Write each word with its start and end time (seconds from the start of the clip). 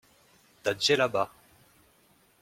Ta 0.63 0.71
djellaba. 0.75 1.23